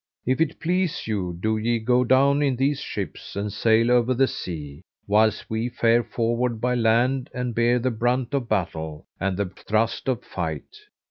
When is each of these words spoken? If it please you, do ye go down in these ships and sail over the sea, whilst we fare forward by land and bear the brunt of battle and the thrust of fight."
If 0.25 0.41
it 0.41 0.59
please 0.59 1.05
you, 1.05 1.37
do 1.39 1.57
ye 1.57 1.77
go 1.77 2.03
down 2.03 2.41
in 2.41 2.55
these 2.55 2.79
ships 2.79 3.35
and 3.35 3.53
sail 3.53 3.91
over 3.91 4.15
the 4.15 4.25
sea, 4.27 4.81
whilst 5.05 5.47
we 5.47 5.69
fare 5.69 6.03
forward 6.03 6.59
by 6.59 6.73
land 6.73 7.29
and 7.35 7.53
bear 7.53 7.77
the 7.77 7.91
brunt 7.91 8.33
of 8.33 8.49
battle 8.49 9.05
and 9.19 9.37
the 9.37 9.45
thrust 9.45 10.07
of 10.07 10.23
fight." 10.23 10.75